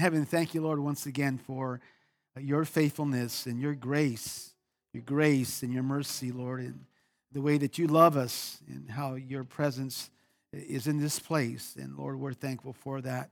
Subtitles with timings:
[0.00, 1.80] Heaven, thank you, Lord, once again for
[2.36, 4.54] uh, your faithfulness and your grace,
[4.92, 6.84] your grace and your mercy, Lord, and
[7.32, 10.08] the way that you love us and how your presence
[10.52, 11.74] is in this place.
[11.76, 13.30] And Lord, we're thankful for that.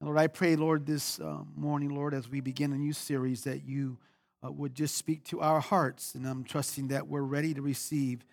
[0.00, 3.44] And Lord, I pray, Lord, this uh, morning, Lord, as we begin a new series,
[3.44, 3.96] that you
[4.44, 6.14] uh, would just speak to our hearts.
[6.14, 8.26] And I'm trusting that we're ready to receive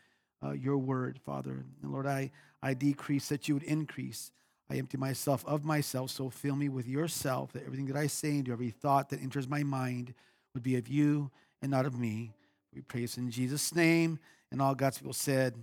[0.43, 1.63] uh, your word, Father.
[1.81, 4.31] And Lord, I, I decrease that you would increase.
[4.69, 8.37] I empty myself of myself, so fill me with yourself, that everything that I say
[8.37, 10.13] and every thought that enters my mind
[10.53, 12.33] would be of you and not of me.
[12.73, 14.19] We praise in Jesus' name.
[14.51, 15.55] And all God's people said,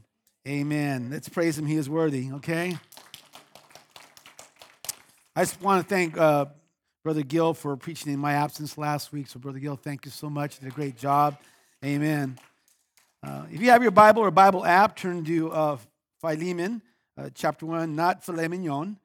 [0.46, 1.08] Amen.
[1.10, 1.66] Let's praise him.
[1.66, 2.78] He is worthy, okay?
[5.34, 6.46] I just want to thank uh,
[7.02, 9.26] Brother Gill for preaching in my absence last week.
[9.26, 10.56] So, Brother Gill, thank you so much.
[10.56, 11.36] You did a great job.
[11.84, 12.38] Amen.
[13.22, 15.78] Uh, if you have your Bible or Bible app, turn to uh,
[16.20, 16.80] Philemon
[17.18, 18.98] uh, chapter 1, not mignon,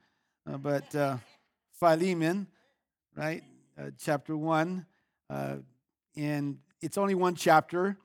[0.45, 1.17] uh, but uh,
[1.79, 2.47] Philemon,
[3.15, 3.43] right?
[3.79, 4.85] Uh, chapter 1.
[5.29, 5.55] Uh,
[6.17, 7.97] and it's only one chapter.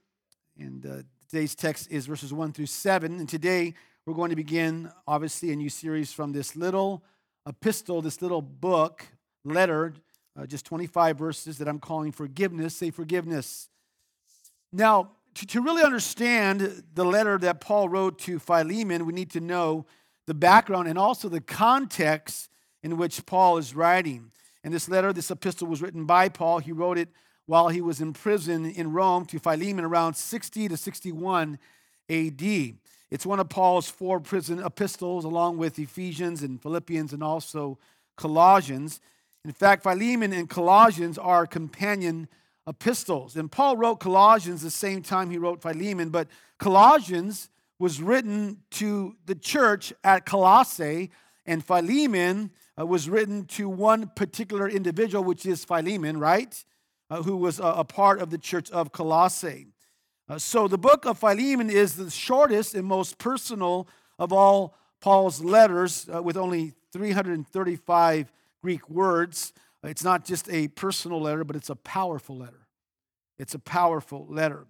[0.59, 3.19] And uh, today's text is verses 1 through 7.
[3.19, 7.03] And today we're going to begin, obviously, a new series from this little
[7.49, 9.05] epistle, this little book,
[9.45, 9.93] letter,
[10.47, 12.77] just 25 verses that I'm calling Forgiveness.
[12.77, 13.69] Say forgiveness.
[14.73, 19.41] Now, to, to really understand the letter that Paul wrote to Philemon, we need to
[19.41, 19.85] know
[20.27, 22.49] the background and also the context
[22.83, 24.31] in which Paul is writing.
[24.65, 26.59] And this letter, this epistle was written by Paul.
[26.59, 27.11] He wrote it
[27.45, 31.59] while he was in prison in Rome to Philemon around 60 to 61
[32.09, 32.43] AD.
[33.11, 37.79] It's one of Paul's four prison epistles, along with Ephesians and Philippians and also
[38.17, 39.01] Colossians.
[39.45, 42.27] In fact, Philemon and Colossians are companion
[42.67, 43.37] epistles.
[43.37, 46.29] And Paul wrote Colossians the same time he wrote Philemon, but
[46.59, 51.11] Colossians was written to the church at Colossae,
[51.45, 56.65] and Philemon uh, was written to one particular individual, which is Philemon, right?
[57.09, 59.69] Uh, who was a, a, part of the church of Colossae.
[60.29, 63.87] Uh, so the book of Philemon is the shortest and most personal
[64.19, 69.53] of all Paul's letters, uh, with only 335 Greek words.
[69.87, 72.67] It's not just a personal letter, but it's a powerful letter.
[73.39, 74.67] It's a powerful letter.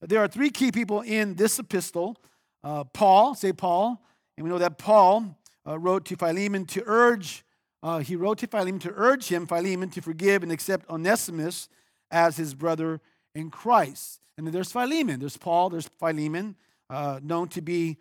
[0.00, 2.16] There are three key people in this epistle
[2.62, 4.02] uh, Paul, say Paul,
[4.36, 5.36] and we know that Paul
[5.66, 7.44] uh, wrote to Philemon to urge,
[7.82, 11.68] uh, he wrote to Philemon to urge him, Philemon, to forgive and accept Onesimus
[12.10, 13.02] as his brother
[13.34, 14.20] in Christ.
[14.38, 16.56] And there's Philemon, there's Paul, there's Philemon,
[16.88, 17.98] uh, known to be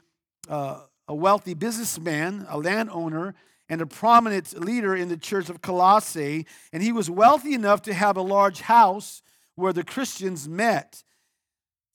[0.50, 3.36] uh, a wealthy businessman, a landowner,
[3.74, 6.46] and a prominent leader in the church of Colossae.
[6.72, 9.24] And he was wealthy enough to have a large house
[9.56, 11.04] where the Christians met.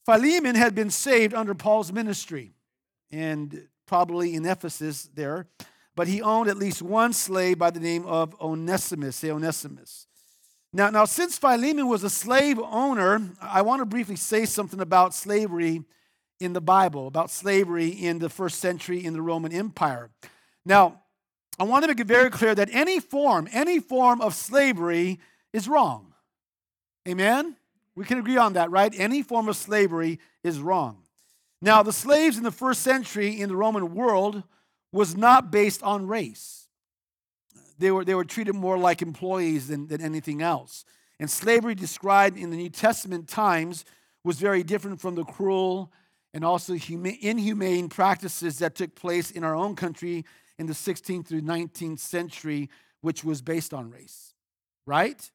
[0.05, 2.53] Philemon had been saved under Paul's ministry
[3.13, 5.47] and probably in Ephesus there,
[5.95, 9.15] but he owned at least one slave by the name of Onesimus.
[9.15, 10.09] Say Onesimus.
[10.73, 15.15] Now, now, since Philemon was a slave owner, I want to briefly say something about
[15.15, 15.85] slavery
[16.41, 20.11] in the Bible, about slavery in the first century in the Roman Empire.
[20.67, 21.03] Now,
[21.59, 25.19] I want to make it very clear that any form, any form of slavery
[25.53, 26.15] is wrong.
[27.09, 27.57] Amen?
[27.97, 28.93] We can agree on that, right?
[28.97, 31.03] Any form of slavery is wrong.
[31.61, 34.45] Now, the slaves in the first century in the Roman world
[34.93, 36.69] was not based on race.
[37.79, 40.85] They were, they were treated more like employees than, than anything else.
[41.19, 43.85] And slavery described in the New Testament times
[44.23, 45.93] was very different from the cruel
[46.33, 50.25] and also inhumane practices that took place in our own country
[50.59, 52.69] in the 16th through 19th century,
[53.01, 54.35] which was based on race,
[54.87, 55.31] right?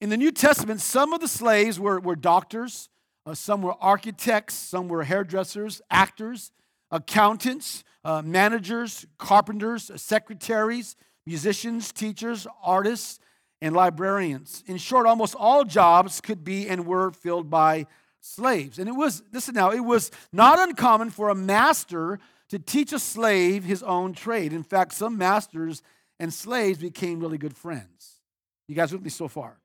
[0.00, 2.88] In the New Testament, some of the slaves were, were doctors,
[3.26, 6.52] uh, some were architects, some were hairdressers, actors,
[6.90, 10.96] accountants, uh, managers, carpenters, secretaries,
[11.26, 13.20] musicians, teachers, artists,
[13.60, 14.64] and librarians.
[14.66, 17.86] In short, almost all jobs could be and were filled by
[18.20, 18.78] slaves.
[18.78, 22.18] And it was, listen now, it was not uncommon for a master
[22.50, 24.52] to teach a slave his own trade.
[24.52, 25.82] In fact, some masters
[26.18, 28.20] and slaves became really good friends.
[28.68, 29.58] You guys with me so far?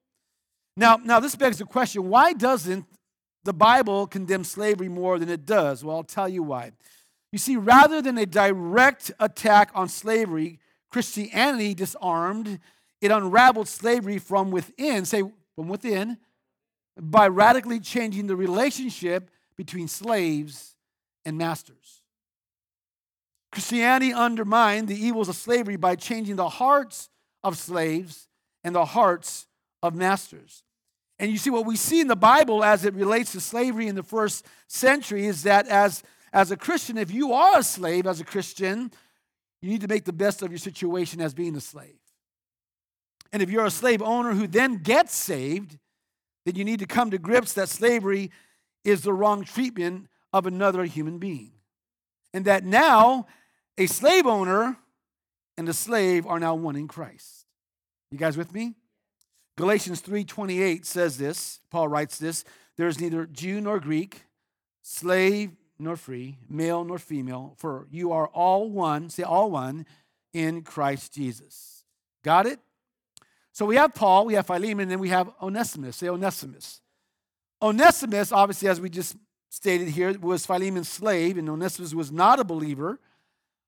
[0.78, 2.86] Now, now this begs the question why doesn't
[3.44, 5.84] the Bible condemn slavery more than it does?
[5.84, 6.72] Well, I'll tell you why.
[7.32, 10.60] You see, rather than a direct attack on slavery,
[10.90, 12.60] Christianity disarmed,
[13.02, 15.24] it unraveled slavery from within, say
[15.56, 16.18] from within,
[17.00, 20.76] by radically changing the relationship between slaves
[21.26, 21.95] and masters.
[23.56, 27.10] Christianity undermined the evils of slavery by changing the hearts
[27.42, 28.28] of slaves
[28.66, 29.48] and the hearts
[29.82, 30.64] of masters.
[31.20, 33.96] And you see, what we see in the Bible as it relates to slavery in
[33.96, 36.04] the first century is that as,
[36.34, 38.92] as a Christian, if you are a slave as a Christian,
[39.62, 41.96] you need to make the best of your situation as being a slave.
[43.32, 45.78] And if you're a slave owner who then gets saved,
[46.46, 48.32] then you need to come to grips that slavery
[48.84, 51.54] is the wrong treatment of another human being.
[52.34, 53.28] And that now
[53.78, 54.78] a slave owner
[55.58, 57.46] and a slave are now one in Christ.
[58.12, 58.76] You guys with me?
[59.58, 61.60] Galatians 3:28 says this.
[61.70, 62.44] Paul writes this,
[62.78, 64.26] there is neither Jew nor Greek,
[64.82, 69.86] slave nor free, male nor female, for you are all one, say all one
[70.34, 71.84] in Christ Jesus.
[72.24, 72.60] Got it?
[73.54, 75.96] So we have Paul, we have Philemon, and then we have Onesimus.
[75.98, 76.82] Say Onesimus.
[77.62, 79.16] Onesimus, obviously, as we just
[79.50, 83.00] stated here, was Philemon's slave, and Onesimus was not a believer.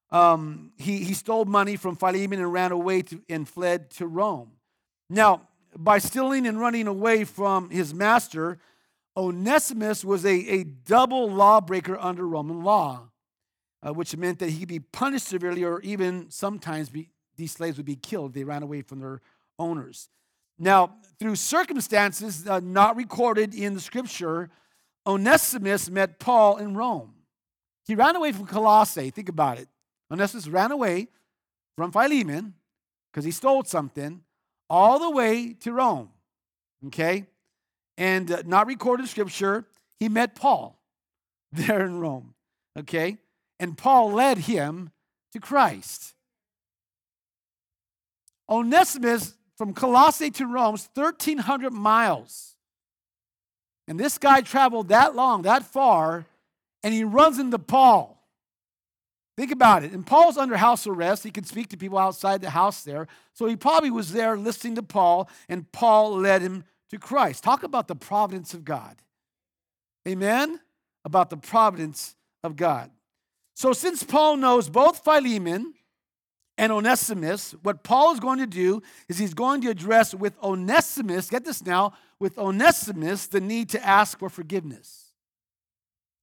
[0.09, 4.51] Um, he, he stole money from Philemon and ran away to, and fled to Rome.
[5.09, 8.57] Now, by stealing and running away from his master,
[9.15, 13.09] Onesimus was a, a double lawbreaker under Roman law,
[13.85, 17.77] uh, which meant that he could be punished severely or even sometimes be, these slaves
[17.77, 19.21] would be killed if they ran away from their
[19.59, 20.09] owners.
[20.59, 24.49] Now, through circumstances uh, not recorded in the scripture,
[25.05, 27.13] Onesimus met Paul in Rome.
[27.85, 29.09] He ran away from Colossae.
[29.11, 29.69] Think about it.
[30.11, 31.07] Onesimus ran away
[31.75, 32.53] from Philemon
[33.11, 34.21] because he stole something
[34.69, 36.09] all the way to Rome.
[36.87, 37.25] Okay?
[37.97, 39.65] And uh, not recorded in scripture,
[39.99, 40.79] he met Paul
[41.51, 42.33] there in Rome.
[42.77, 43.17] Okay?
[43.59, 44.91] And Paul led him
[45.33, 46.13] to Christ.
[48.49, 52.55] Onesimus from Colossae to Rome is 1,300 miles.
[53.87, 56.25] And this guy traveled that long, that far,
[56.83, 58.16] and he runs into Paul.
[59.37, 59.91] Think about it.
[59.91, 61.23] And Paul's under house arrest.
[61.23, 63.07] He can speak to people outside the house there.
[63.33, 67.43] So he probably was there listening to Paul, and Paul led him to Christ.
[67.43, 68.97] Talk about the providence of God.
[70.07, 70.59] Amen?
[71.05, 72.89] About the providence of God.
[73.55, 75.73] So since Paul knows both Philemon
[76.57, 81.29] and Onesimus, what Paul is going to do is he's going to address with Onesimus,
[81.29, 85.06] get this now, with Onesimus, the need to ask for forgiveness.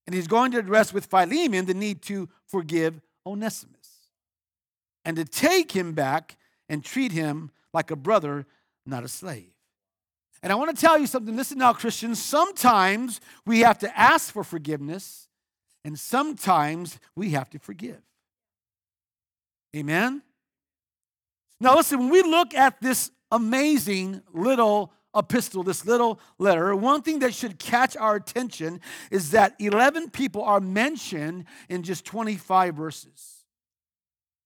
[0.06, 4.10] And he's going to address with Philemon the need to forgive Onesimus
[5.04, 6.36] and to take him back
[6.68, 8.46] and treat him like a brother,
[8.86, 9.50] not a slave.
[10.42, 11.34] And I want to tell you something.
[11.34, 12.22] Listen now, Christians.
[12.22, 15.28] Sometimes we have to ask for forgiveness,
[15.84, 18.02] and sometimes we have to forgive.
[19.74, 20.22] Amen?
[21.60, 27.20] Now, listen, when we look at this amazing little epistle, this little letter, one thing
[27.20, 28.80] that should catch our attention
[29.10, 33.44] is that 11 people are mentioned in just 25 verses.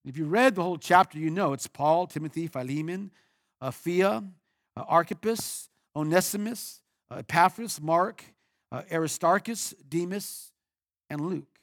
[0.05, 3.11] If you read the whole chapter, you know it's Paul, Timothy, Philemon,
[3.61, 4.25] uh, Phia,
[4.77, 6.81] uh, Archippus, Onesimus,
[7.11, 8.25] uh, Epaphras, Mark,
[8.71, 10.53] uh, Aristarchus, Demas,
[11.11, 11.59] and Luke.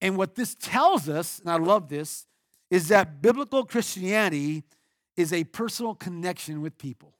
[0.00, 2.26] And what this tells us, and I love this,
[2.70, 4.64] is that biblical Christianity
[5.16, 7.13] is a personal connection with people.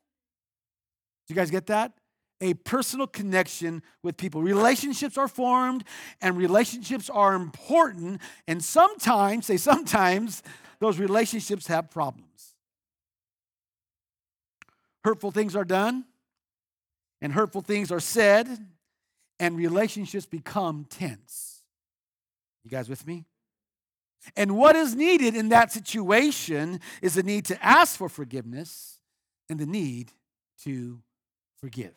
[1.27, 1.93] Do you guys get that?
[2.41, 4.43] A personal connection with people.
[4.43, 5.85] Relationships are formed
[6.21, 8.21] and relationships are important.
[8.47, 10.43] And sometimes, say sometimes,
[10.81, 12.55] those relationships have problems.
[15.05, 16.05] Hurtful things are done
[17.21, 18.47] and hurtful things are said,
[19.41, 21.63] and relationships become tense.
[22.65, 23.25] You guys with me?
[24.37, 28.99] And what is needed in that situation is the need to ask for forgiveness
[29.49, 30.13] and the need
[30.65, 31.01] to
[31.65, 31.95] forgive.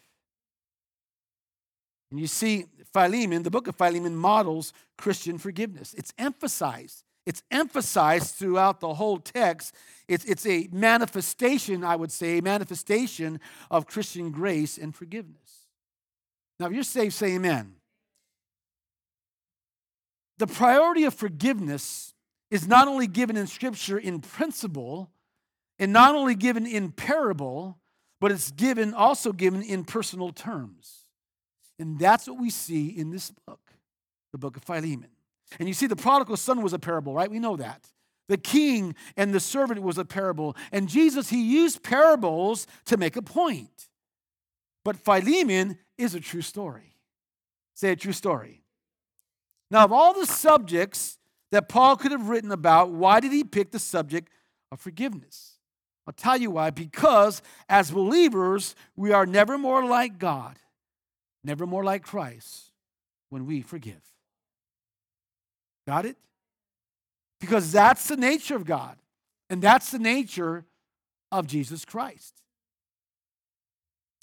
[2.09, 5.93] And you see, Philemon, the book of Philemon models Christian forgiveness.
[5.97, 7.03] It's emphasized.
[7.25, 9.75] It's emphasized throughout the whole text.
[10.07, 15.67] It's, it's a manifestation, I would say, a manifestation of Christian grace and forgiveness.
[16.62, 17.74] Now, if you're saved, say amen.
[20.38, 22.13] The priority of forgiveness
[22.50, 25.12] is not only given in Scripture in principle,
[25.77, 27.77] and not only given in parable,
[28.19, 31.05] but it's given also given in personal terms.
[31.79, 33.59] And that's what we see in this book,
[34.31, 35.09] the book of Philemon.
[35.59, 37.29] And you see, the prodigal son was a parable, right?
[37.29, 37.88] We know that.
[38.27, 40.55] The king and the servant was a parable.
[40.71, 43.88] And Jesus, he used parables to make a point.
[44.83, 46.95] But Philemon is a true story.
[47.75, 48.63] Say a true story.
[49.69, 51.17] Now, of all the subjects
[51.51, 54.31] that Paul could have written about, why did he pick the subject
[54.71, 55.57] of forgiveness?
[56.08, 56.70] I'll tell you why.
[56.70, 60.58] Because as believers, we are never more like God,
[61.44, 62.72] never more like Christ
[63.30, 64.02] when we forgive.
[65.86, 66.16] Got it?
[67.40, 68.98] Because that's the nature of God,
[69.50, 70.66] and that's the nature
[71.32, 72.34] of Jesus Christ.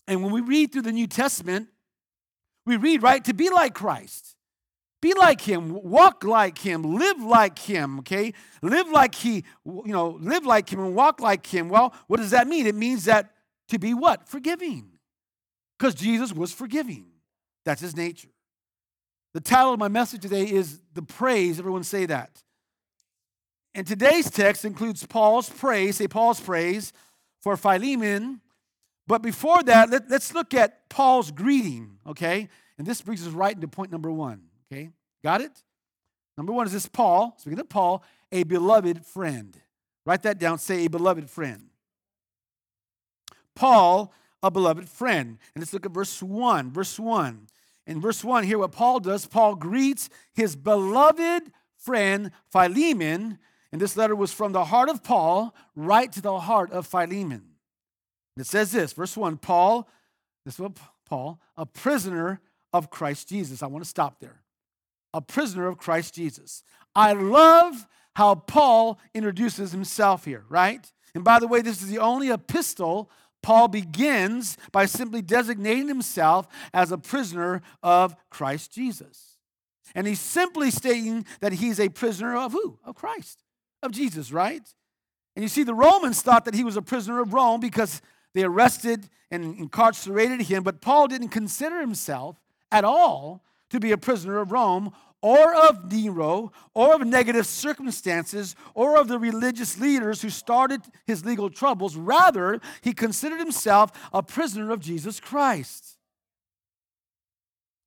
[0.09, 1.69] And when we read through the New Testament,
[2.67, 4.37] we read, right, to be like Christ
[5.05, 8.33] be like him, walk like him, live like him, okay?
[8.63, 11.69] Live like he, you know, live like him and walk like him.
[11.69, 12.67] Well, what does that mean?
[12.67, 13.35] It means that
[13.69, 14.27] to be what?
[14.27, 14.93] Forgiving.
[15.79, 17.05] Because Jesus was forgiving.
[17.67, 18.31] That's his nature.
[19.35, 21.59] The title of my message today is The Praise.
[21.59, 22.43] Everyone say that.
[23.75, 26.95] And today's text includes Paul's praise, say Paul's praise
[27.43, 28.41] for Philemon.
[29.07, 32.49] But before that, let, us look at Paul's greeting, okay?
[32.79, 34.91] And this brings us right into point number one, okay?
[35.23, 35.63] Got it?
[36.37, 38.03] Number one is this Paul, speaking of Paul,
[38.33, 39.57] a beloved friend.
[40.05, 41.71] Write that down, say a beloved friend.
[43.55, 45.39] Paul, a beloved friend.
[45.55, 46.73] And let's look at verse 1.
[46.73, 47.47] Verse 1.
[47.87, 53.39] In verse 1, here what Paul does, Paul greets his beloved friend Philemon.
[53.73, 57.43] And this letter was from the heart of Paul right to the heart of Philemon.
[58.37, 59.89] It says this, verse 1 Paul,
[60.45, 62.41] this is what Paul, a prisoner
[62.73, 63.63] of Christ Jesus.
[63.63, 64.44] I want to stop there.
[65.15, 66.63] A prisoner of Christ Jesus.
[66.95, 70.93] I love how Paul introduces himself here, right?
[71.15, 73.11] And by the way, this is the only epistle
[73.43, 79.37] Paul begins by simply designating himself as a prisoner of Christ Jesus.
[79.95, 82.79] And he's simply stating that he's a prisoner of who?
[82.85, 83.43] Of Christ,
[83.83, 84.63] of Jesus, right?
[85.37, 88.01] And you see, the Romans thought that he was a prisoner of Rome because
[88.33, 92.41] they arrested and incarcerated him, but Paul didn't consider himself
[92.73, 94.93] at all to be a prisoner of Rome
[95.23, 101.25] or of Nero or of negative circumstances or of the religious leaders who started his
[101.25, 101.97] legal troubles.
[101.97, 105.97] Rather, he considered himself a prisoner of Jesus Christ.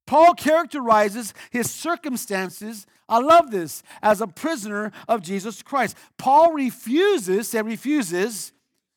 [0.07, 5.95] Paul characterizes his circumstances, I love this, as a prisoner of Jesus Christ.
[6.17, 8.53] Paul refuses, say refuses,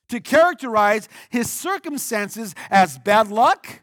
[0.08, 3.82] to characterize his circumstances as bad luck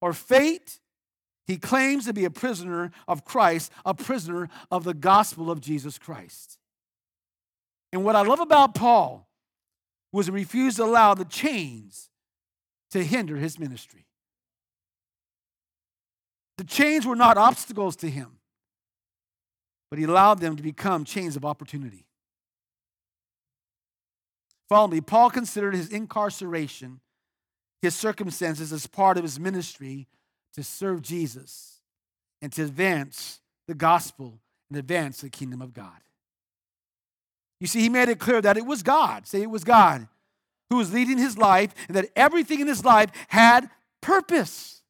[0.00, 0.80] or fate.
[1.46, 5.98] He claims to be a prisoner of Christ, a prisoner of the gospel of Jesus
[5.98, 6.58] Christ.
[7.92, 9.28] And what I love about Paul
[10.10, 12.08] was he refused to allow the chains
[12.92, 14.06] to hinder his ministry.
[16.56, 18.38] The chains were not obstacles to him,
[19.90, 22.06] but he allowed them to become chains of opportunity.
[24.68, 25.00] Follow me.
[25.00, 27.00] Paul considered his incarceration,
[27.82, 30.06] his circumstances, as part of his ministry
[30.54, 31.80] to serve Jesus
[32.40, 36.00] and to advance the gospel and advance the kingdom of God.
[37.60, 40.08] You see, he made it clear that it was God, say it was God,
[40.70, 43.70] who was leading his life and that everything in his life had
[44.00, 44.82] purpose.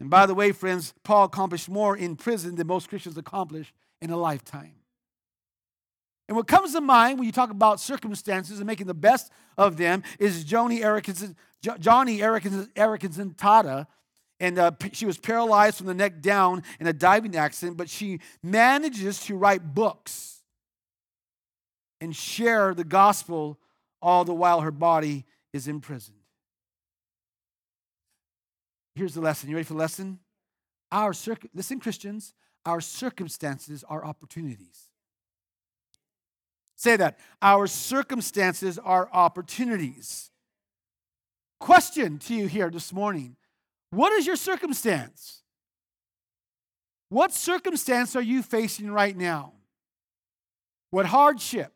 [0.00, 4.10] And by the way, friends, Paul accomplished more in prison than most Christians accomplish in
[4.10, 4.77] a lifetime.
[6.28, 9.78] And what comes to mind when you talk about circumstances and making the best of
[9.78, 13.86] them is Joni Eareckson, Joni Eareckson, Eareckson Tada.
[14.38, 18.20] And uh, she was paralyzed from the neck down in a diving accident, but she
[18.42, 20.42] manages to write books
[22.00, 23.58] and share the gospel
[24.00, 26.18] all the while her body is imprisoned.
[28.94, 29.48] Here's the lesson.
[29.48, 30.18] You ready for the lesson?
[30.92, 34.87] Our circ- listen, Christians, our circumstances are opportunities.
[36.78, 37.18] Say that.
[37.42, 40.30] Our circumstances are opportunities.
[41.58, 43.36] Question to you here this morning
[43.90, 45.42] What is your circumstance?
[47.10, 49.54] What circumstance are you facing right now?
[50.90, 51.72] What hardship?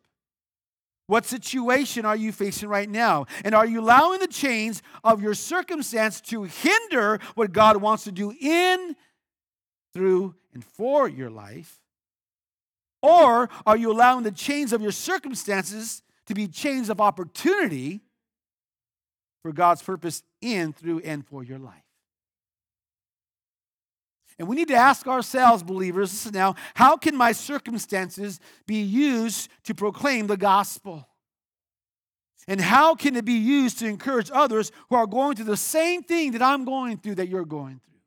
[1.08, 3.26] What situation are you facing right now?
[3.44, 8.12] And are you allowing the chains of your circumstance to hinder what God wants to
[8.12, 8.94] do in,
[9.92, 11.81] through, and for your life?
[13.02, 18.00] Or are you allowing the chains of your circumstances to be chains of opportunity
[19.42, 21.82] for God's purpose in, through, and for your life?
[24.38, 29.50] And we need to ask ourselves, believers, listen now, how can my circumstances be used
[29.64, 31.06] to proclaim the gospel?
[32.48, 36.02] And how can it be used to encourage others who are going through the same
[36.02, 38.00] thing that I'm going through, that you're going through?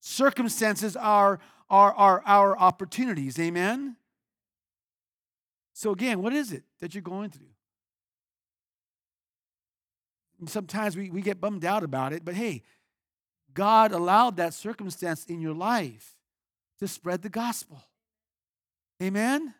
[0.00, 3.38] Circumstances are are, are our opportunities.
[3.38, 3.96] Amen?
[5.72, 7.46] So, again, what is it that you're going through?
[10.40, 12.62] And sometimes we, we get bummed out about it, but hey,
[13.54, 16.14] God allowed that circumstance in your life
[16.78, 17.82] to spread the gospel.
[19.02, 19.54] Amen?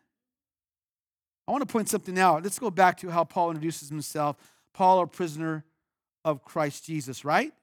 [1.47, 2.43] I want to point something out.
[2.43, 4.37] Let's go back to how Paul introduces himself.
[4.73, 5.65] Paul, a prisoner
[6.23, 7.53] of Christ Jesus, right?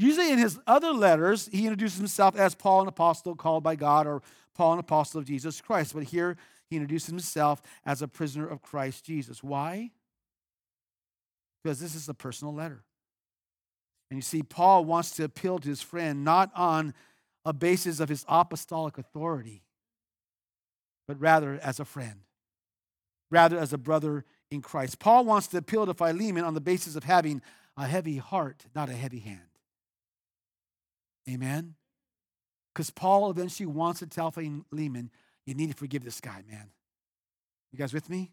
[0.00, 4.06] Usually in his other letters, he introduces himself as Paul, an apostle called by God,
[4.06, 4.22] or
[4.54, 5.92] Paul, an apostle of Jesus Christ.
[5.92, 6.36] But here
[6.70, 9.42] he introduces himself as a prisoner of Christ Jesus.
[9.42, 9.90] Why?
[11.62, 12.84] Because this is a personal letter.
[14.08, 16.94] And you see, Paul wants to appeal to his friend not on
[17.44, 19.64] a basis of his apostolic authority,
[21.08, 22.20] but rather as a friend,
[23.32, 25.00] rather as a brother in Christ.
[25.00, 27.42] Paul wants to appeal to Philemon on the basis of having
[27.76, 29.47] a heavy heart, not a heavy hand.
[31.28, 31.74] Amen?
[32.72, 35.10] Because Paul eventually wants to tell Philemon,
[35.46, 36.70] you need to forgive this guy, man.
[37.72, 38.32] You guys with me?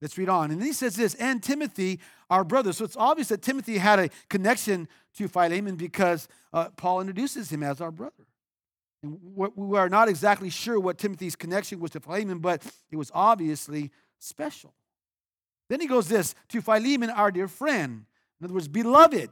[0.00, 0.50] Let's read on.
[0.50, 2.00] And he says this, and Timothy,
[2.30, 2.72] our brother.
[2.72, 7.62] So it's obvious that Timothy had a connection to Philemon because uh, Paul introduces him
[7.62, 8.24] as our brother.
[9.02, 9.18] And
[9.54, 13.90] we are not exactly sure what Timothy's connection was to Philemon, but it was obviously
[14.18, 14.74] special.
[15.68, 18.04] Then he goes this to Philemon, our dear friend.
[18.40, 19.30] In other words, beloved.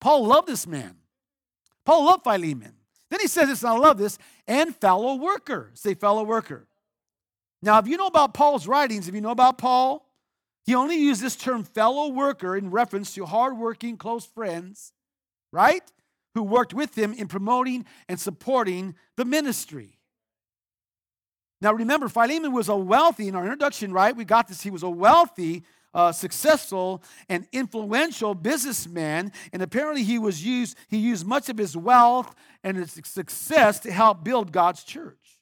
[0.00, 0.96] Paul loved this man.
[1.84, 2.74] Paul loved Philemon.
[3.10, 5.70] Then he says this, and I love this, and fellow worker.
[5.74, 6.66] Say fellow worker.
[7.62, 10.06] Now, if you know about Paul's writings, if you know about Paul,
[10.64, 14.92] he only used this term fellow worker in reference to hardworking, close friends,
[15.52, 15.82] right?
[16.34, 19.98] Who worked with him in promoting and supporting the ministry.
[21.60, 24.14] Now, remember, Philemon was a wealthy, in our introduction, right?
[24.14, 24.62] We got this.
[24.62, 25.62] He was a wealthy,
[25.94, 29.32] uh, successful, and influential businessman.
[29.52, 33.92] And apparently, he was used, he used much of his wealth and his success to
[33.92, 35.38] help build God's church.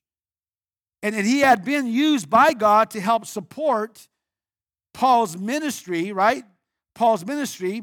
[1.02, 4.06] And, and he had been used by God to help support
[4.94, 6.44] Paul's ministry, right?
[6.94, 7.82] Paul's ministry,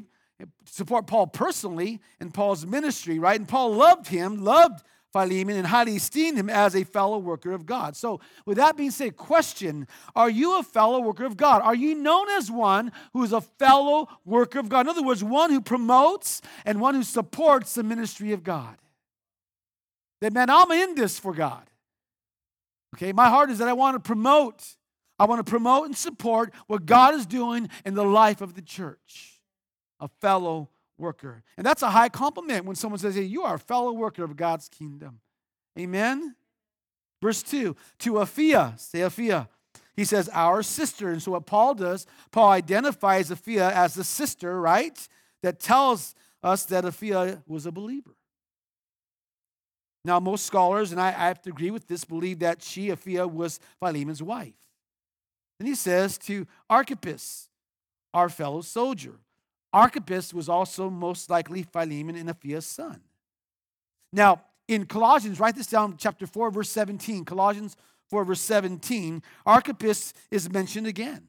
[0.65, 3.39] support Paul personally and Paul's ministry, right?
[3.39, 7.65] And Paul loved him, loved Philemon, and highly esteemed him as a fellow worker of
[7.65, 7.95] God.
[7.95, 11.61] So, with that being said, question Are you a fellow worker of God?
[11.61, 14.81] Are you known as one who is a fellow worker of God?
[14.81, 18.77] In other words, one who promotes and one who supports the ministry of God.
[20.21, 21.63] That, man, I'm in this for God.
[22.95, 24.75] Okay, my heart is that I want to promote.
[25.17, 28.61] I want to promote and support what God is doing in the life of the
[28.61, 29.41] church,
[29.99, 31.43] a fellow worker.
[31.57, 34.35] And that's a high compliment when someone says, Hey, you are a fellow worker of
[34.35, 35.19] God's kingdom.
[35.77, 36.35] Amen.
[37.21, 39.47] Verse 2 to Apphia, say Apphia.
[39.95, 41.09] He says, Our sister.
[41.09, 45.07] And so, what Paul does, Paul identifies Apphia as the sister, right?
[45.43, 48.15] That tells us that Apphia was a believer.
[50.05, 53.29] Now, most scholars, and I, I have to agree with this, believe that she, Apphia,
[53.29, 54.53] was Philemon's wife.
[55.59, 57.49] Then he says to Archippus,
[58.13, 59.19] our fellow soldier.
[59.73, 63.01] Archippus was also most likely Philemon and Apphia's son.
[64.11, 67.25] Now, in Colossians, write this down, chapter 4, verse 17.
[67.25, 67.75] Colossians
[68.09, 71.27] 4, verse 17, Archippus is mentioned again.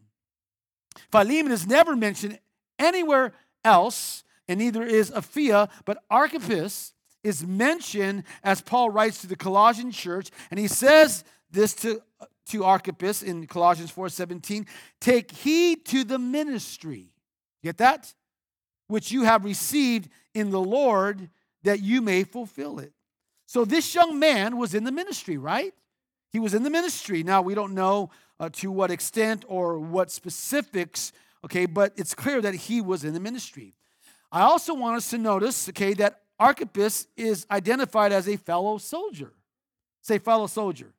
[1.11, 2.39] Philemon is never mentioned
[2.79, 3.33] anywhere
[3.65, 9.93] else, and neither is Apphia, but Archippus is mentioned as Paul writes to the Colossian
[9.93, 12.03] church, and he says this to,
[12.47, 14.67] to Archippus in Colossians 4:17,
[15.01, 17.13] take heed to the ministry.
[17.63, 18.15] Get that?
[18.91, 21.31] Which you have received in the Lord
[21.63, 22.93] that you may fulfill it.
[23.47, 25.73] So this young man was in the ministry, right?
[26.31, 27.23] He was in the ministry.
[27.23, 31.13] Now we don't know uh, to what extent or what specifics,
[31.45, 33.75] okay, but it's clear that he was in the ministry.
[34.33, 39.33] I also want us to notice, okay, that Archippus is identified as a fellow soldier.
[40.03, 40.95] Say, fellow soldier.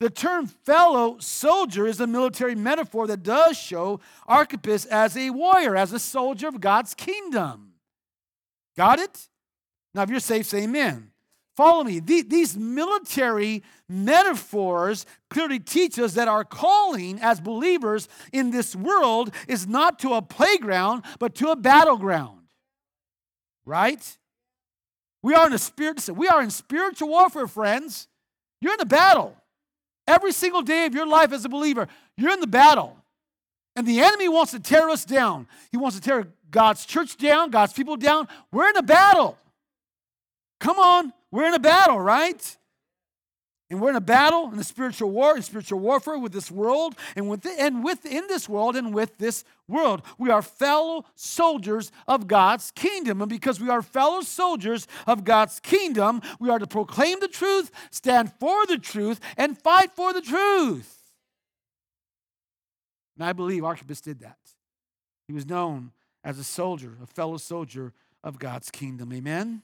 [0.00, 5.76] The term fellow soldier is a military metaphor that does show Archippus as a warrior,
[5.76, 7.74] as a soldier of God's kingdom.
[8.78, 9.28] Got it?
[9.94, 11.10] Now, if you're safe, say amen.
[11.54, 12.00] Follow me.
[12.00, 19.66] These military metaphors clearly teach us that our calling as believers in this world is
[19.66, 22.46] not to a playground, but to a battleground.
[23.66, 24.16] Right?
[25.22, 28.08] We are in a spirit, we are in spiritual warfare, friends.
[28.62, 29.36] You're in a battle.
[30.06, 32.96] Every single day of your life as a believer, you're in the battle.
[33.76, 35.46] And the enemy wants to tear us down.
[35.70, 38.28] He wants to tear God's church down, God's people down.
[38.52, 39.38] We're in a battle.
[40.58, 42.56] Come on, we're in a battle, right?
[43.70, 46.96] And we're in a battle in the spiritual war, in spiritual warfare with this world,
[47.14, 50.02] and with the, and within this world and with this world.
[50.18, 53.22] We are fellow soldiers of God's kingdom.
[53.22, 57.70] And because we are fellow soldiers of God's kingdom, we are to proclaim the truth,
[57.92, 60.96] stand for the truth, and fight for the truth.
[63.16, 64.38] And I believe Archippus did that.
[65.28, 65.92] He was known
[66.24, 67.92] as a soldier, a fellow soldier
[68.24, 69.12] of God's kingdom.
[69.12, 69.62] Amen.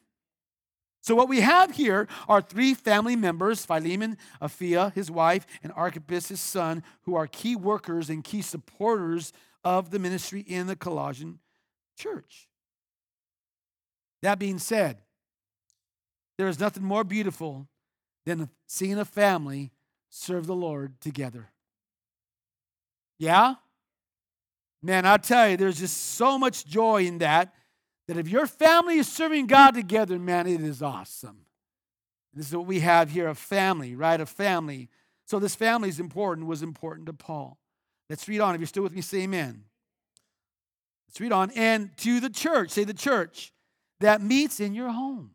[1.06, 6.30] So, what we have here are three family members Philemon, Apphia, his wife, and Archippus,
[6.30, 11.38] his son, who are key workers and key supporters of the ministry in the Colossian
[11.96, 12.48] church.
[14.22, 14.98] That being said,
[16.38, 17.68] there is nothing more beautiful
[18.24, 19.70] than seeing a family
[20.10, 21.50] serve the Lord together.
[23.16, 23.54] Yeah?
[24.82, 27.54] Man, I tell you, there's just so much joy in that
[28.06, 31.38] that if your family is serving God together, man, it is awesome.
[32.32, 34.20] This is what we have here a family, right?
[34.20, 34.88] A family.
[35.26, 37.58] So this family is important, was important to Paul.
[38.08, 38.54] Let's read on.
[38.54, 39.64] If you're still with me, say amen.
[41.08, 41.50] Let's read on.
[41.52, 43.52] And to the church, say the church
[44.00, 45.30] that meets in your home.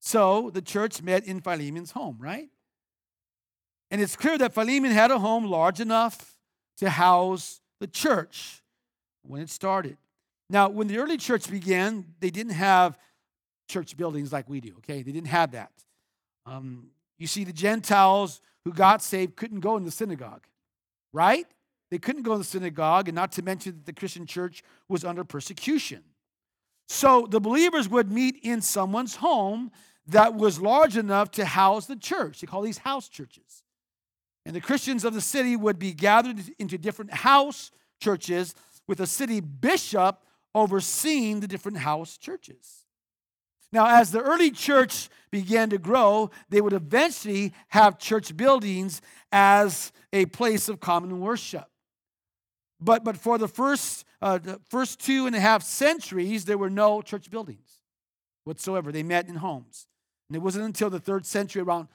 [0.00, 2.48] So the church met in Philemon's home, right?
[3.90, 6.36] And it's clear that Philemon had a home large enough
[6.78, 8.62] to house the church
[9.22, 9.96] when it started.
[10.50, 12.98] Now, when the early church began, they didn't have
[13.68, 15.02] church buildings like we do, okay?
[15.02, 15.72] They didn't have that.
[16.46, 20.46] Um, you see, the Gentiles who got saved couldn't go in the synagogue,
[21.12, 21.46] right?
[21.90, 25.04] They couldn't go in the synagogue, and not to mention that the Christian church was
[25.04, 26.02] under persecution.
[26.88, 29.70] So the believers would meet in someone's home
[30.06, 32.40] that was large enough to house the church.
[32.40, 33.62] They call these house churches.
[34.46, 38.54] And the Christians of the city would be gathered into different house churches
[38.86, 40.22] with a city bishop
[40.58, 42.84] overseeing the different house churches.
[43.70, 49.92] Now, as the early church began to grow, they would eventually have church buildings as
[50.12, 51.66] a place of common worship.
[52.80, 56.70] But, but for the first, uh, the first two and a half centuries, there were
[56.70, 57.82] no church buildings
[58.44, 58.90] whatsoever.
[58.90, 59.86] They met in homes.
[60.28, 61.88] And it wasn't until the third century, around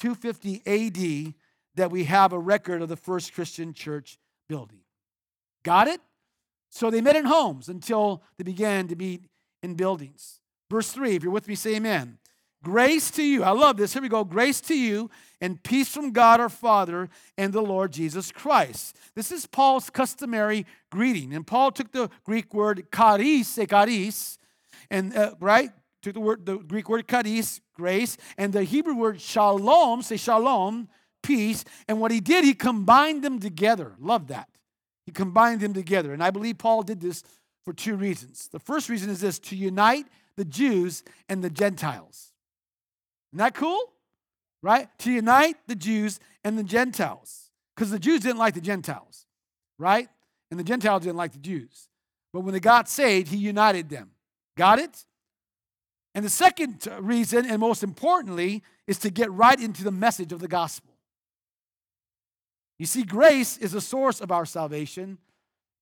[0.00, 1.34] 250 AD,
[1.76, 4.80] that we have a record of the first Christian church building.
[5.62, 6.00] Got it?
[6.74, 9.22] So they met in homes until they began to meet
[9.62, 10.40] in buildings.
[10.68, 12.18] Verse 3, if you're with me, say amen.
[12.64, 13.44] Grace to you.
[13.44, 13.92] I love this.
[13.92, 14.24] Here we go.
[14.24, 15.08] Grace to you
[15.40, 17.08] and peace from God our Father
[17.38, 18.96] and the Lord Jesus Christ.
[19.14, 21.32] This is Paul's customary greeting.
[21.32, 24.38] And Paul took the Greek word charis, charis,
[24.90, 25.70] and uh, right?
[26.02, 30.88] Took the word the Greek word charis, grace, and the Hebrew word shalom, say shalom,
[31.22, 31.64] peace.
[31.86, 33.94] And what he did, he combined them together.
[34.00, 34.48] Love that.
[35.06, 36.12] He combined them together.
[36.12, 37.22] And I believe Paul did this
[37.64, 38.48] for two reasons.
[38.48, 42.32] The first reason is this to unite the Jews and the Gentiles.
[43.32, 43.92] Isn't that cool?
[44.62, 44.88] Right?
[45.00, 47.50] To unite the Jews and the Gentiles.
[47.74, 49.26] Because the Jews didn't like the Gentiles,
[49.78, 50.08] right?
[50.50, 51.88] And the Gentiles didn't like the Jews.
[52.32, 54.10] But when they got saved, he united them.
[54.56, 55.04] Got it?
[56.14, 60.32] And the second uh, reason, and most importantly, is to get right into the message
[60.32, 60.93] of the gospel.
[62.78, 65.18] You see, grace is the source of our salvation,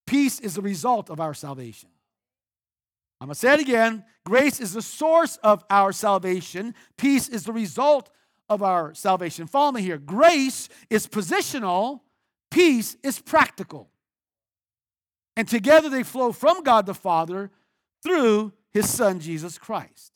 [0.07, 1.89] peace is the result of our salvation.
[3.21, 4.05] I'm going to say it again.
[4.27, 6.75] Grace is the source of our salvation.
[6.97, 8.11] Peace is the result
[8.49, 9.47] of our salvation.
[9.47, 9.97] Follow me here.
[9.97, 12.01] Grace is positional,
[12.51, 13.89] peace is practical.
[15.37, 17.53] And together they flow from God the Father
[18.03, 20.13] through his Son, Jesus Christ.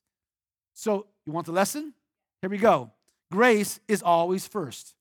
[0.74, 1.94] So, you want the lesson?
[2.42, 2.90] Here we go.
[3.30, 4.94] Grace is always first.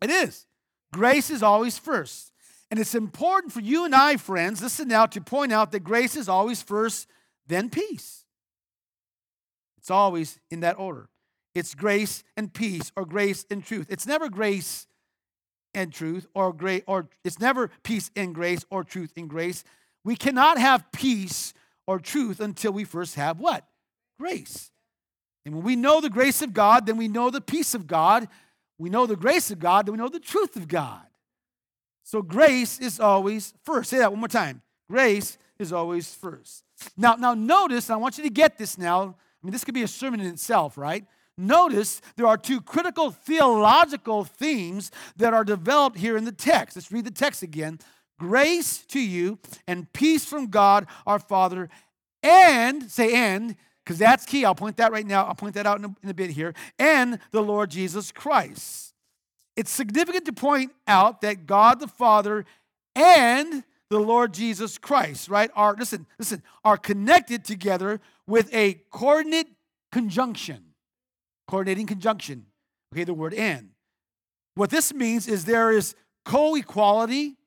[0.00, 0.46] It is.
[0.92, 2.32] Grace is always first.
[2.70, 6.16] And it's important for you and I, friends, listen now, to point out that grace
[6.16, 7.08] is always first,
[7.46, 8.24] then peace.
[9.78, 11.08] It's always in that order.
[11.54, 13.86] It's grace and peace, or grace and truth.
[13.88, 14.86] It's never grace
[15.74, 19.64] and truth, or grace, or it's never peace and grace, or truth and grace.
[20.04, 21.54] We cannot have peace
[21.86, 23.66] or truth until we first have what?
[24.20, 24.70] Grace.
[25.46, 28.28] And when we know the grace of God, then we know the peace of God
[28.78, 31.02] we know the grace of God, then we know the truth of God.
[32.04, 33.90] So grace is always first.
[33.90, 34.62] Say that one more time.
[34.90, 36.64] Grace is always first.
[36.96, 39.02] Now, now notice, I want you to get this now.
[39.02, 41.04] I mean, this could be a sermon in itself, right?
[41.36, 46.76] Notice there are two critical theological themes that are developed here in the text.
[46.76, 47.78] Let's read the text again.
[48.18, 51.68] Grace to you and peace from God our Father,
[52.22, 53.54] and, say, and,
[53.88, 54.44] because that's key.
[54.44, 55.24] I'll point that right now.
[55.24, 56.52] I'll point that out in a, in a bit here.
[56.78, 58.92] And the Lord Jesus Christ.
[59.56, 62.44] It's significant to point out that God the Father
[62.94, 69.48] and the Lord Jesus Christ, right, are, listen, listen, are connected together with a coordinate
[69.90, 70.74] conjunction.
[71.48, 72.44] Coordinating conjunction.
[72.92, 73.70] Okay, the word and.
[74.54, 75.94] What this means is there is
[76.26, 77.37] co equality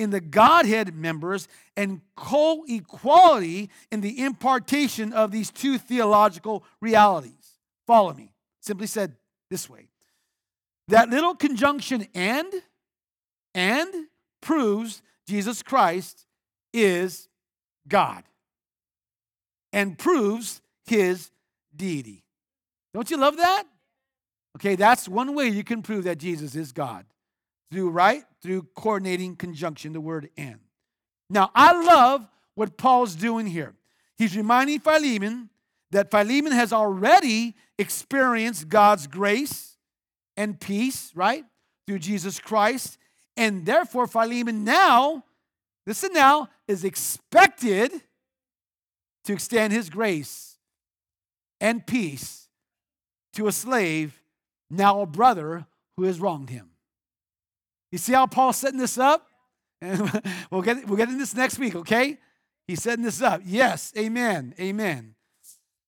[0.00, 7.58] in the Godhead members and co equality in the impartation of these two theological realities.
[7.86, 8.32] Follow me.
[8.60, 9.16] Simply said
[9.50, 9.88] this way
[10.88, 12.52] that little conjunction and,
[13.54, 13.88] and
[14.40, 16.26] proves Jesus Christ
[16.72, 17.28] is
[17.86, 18.24] God
[19.72, 21.30] and proves his
[21.74, 22.24] deity.
[22.92, 23.64] Don't you love that?
[24.56, 27.06] Okay, that's one way you can prove that Jesus is God.
[27.70, 28.24] Through right?
[28.42, 30.60] Through coordinating conjunction, the word and.
[31.28, 33.74] Now, I love what Paul's doing here.
[34.16, 35.50] He's reminding Philemon
[35.92, 39.76] that Philemon has already experienced God's grace
[40.36, 41.44] and peace, right?
[41.86, 42.98] Through Jesus Christ.
[43.36, 45.24] And therefore, Philemon now,
[45.86, 47.92] listen now, is expected
[49.24, 50.58] to extend his grace
[51.60, 52.48] and peace
[53.34, 54.22] to a slave,
[54.68, 56.70] now a brother who has wronged him.
[57.90, 59.26] You see how Paul's setting this up?
[60.50, 62.18] We'll get, we'll get into this next week, okay?
[62.66, 63.40] He's setting this up.
[63.44, 65.14] Yes, amen, amen.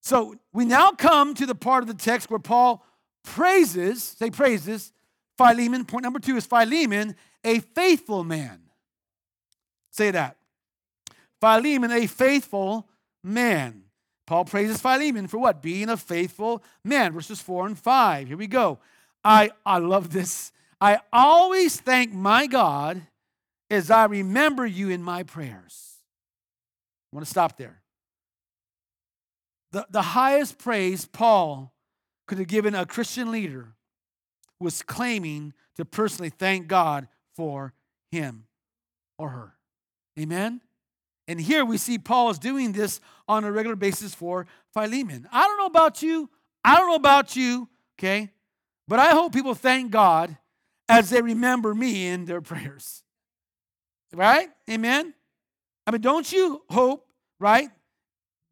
[0.00, 2.84] So we now come to the part of the text where Paul
[3.24, 4.92] praises, say praises,
[5.36, 5.84] Philemon.
[5.84, 8.60] Point number two is Philemon, a faithful man.
[9.90, 10.36] Say that.
[11.40, 12.88] Philemon, a faithful
[13.22, 13.84] man.
[14.26, 15.60] Paul praises Philemon for what?
[15.62, 17.12] Being a faithful man.
[17.12, 18.28] Verses 4 and 5.
[18.28, 18.78] Here we go.
[19.24, 20.52] I, I love this.
[20.82, 23.02] I always thank my God
[23.70, 25.98] as I remember you in my prayers.
[27.12, 27.82] I want to stop there.
[29.70, 31.72] The, the highest praise Paul
[32.26, 33.74] could have given a Christian leader
[34.58, 37.74] was claiming to personally thank God for
[38.10, 38.46] him
[39.18, 39.52] or her.
[40.18, 40.62] Amen?
[41.28, 45.28] And here we see Paul is doing this on a regular basis for Philemon.
[45.30, 46.28] I don't know about you.
[46.64, 48.30] I don't know about you, okay?
[48.88, 50.36] But I hope people thank God
[50.92, 53.02] as they remember me in their prayers.
[54.14, 54.48] Right?
[54.70, 55.14] Amen?
[55.86, 57.08] I mean, don't you hope,
[57.40, 57.70] right,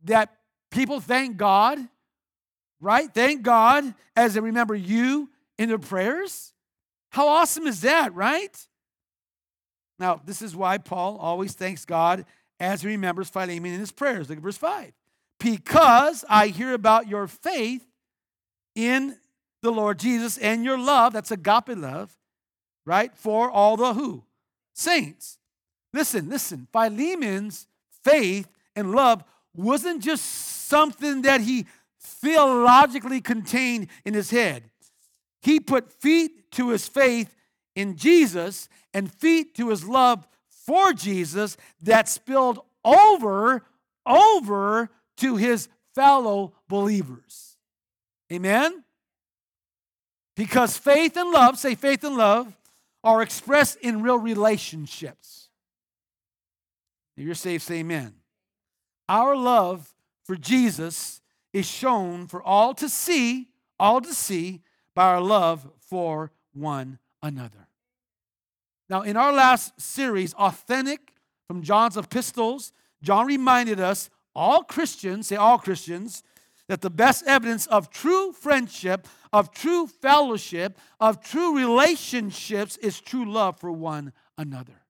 [0.05, 0.35] that
[0.70, 1.79] people thank God,
[2.81, 3.12] right?
[3.12, 6.55] Thank God as they remember you in their prayers?
[7.11, 8.57] How awesome is that, right?
[9.98, 12.24] Now, this is why Paul always thanks God
[12.59, 14.29] as he remembers Philemon in his prayers.
[14.29, 14.92] Look at verse 5.
[15.38, 17.85] Because I hear about your faith
[18.74, 19.16] in
[19.62, 22.16] the Lord Jesus and your love, that's agape love,
[22.90, 23.16] right?
[23.16, 24.24] For all the who?
[24.74, 25.38] Saints.
[25.94, 26.66] Listen, listen.
[26.72, 27.68] Philemon's
[28.03, 29.22] faith and love
[29.55, 31.66] wasn't just something that he
[32.00, 34.64] theologically contained in his head.
[35.40, 37.33] He put feet to his faith
[37.76, 43.62] in Jesus and feet to his love for Jesus that spilled over,
[44.05, 47.57] over to his fellow believers.
[48.33, 48.83] Amen?
[50.35, 52.53] Because faith and love, say faith and love,
[53.02, 55.48] are expressed in real relationships.
[57.16, 58.14] If you're saved, say amen.
[59.08, 61.20] Our love for Jesus
[61.52, 64.62] is shown for all to see, all to see
[64.94, 67.68] by our love for one another.
[68.88, 71.14] Now, in our last series, Authentic
[71.46, 76.22] from John's epistles, John reminded us, all Christians, say all Christians,
[76.70, 83.28] that the best evidence of true friendship, of true fellowship, of true relationships is true
[83.28, 84.80] love for one another.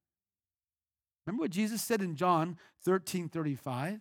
[1.26, 3.98] Remember what Jesus said in John 13 35?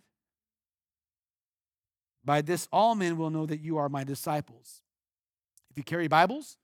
[2.22, 4.82] By this, all men will know that you are my disciples.
[5.70, 6.58] If you carry Bibles,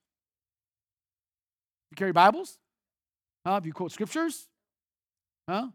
[1.91, 2.59] you carry Bibles,
[3.47, 3.57] Huh?
[3.57, 4.49] If you quote scriptures?
[5.49, 5.69] Huh?